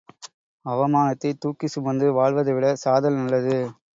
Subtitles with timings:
[0.65, 3.59] அவமானத்தைத் தூக்கிச் சுமந்து வாழ்வதைவிட சாதல் நல்லது.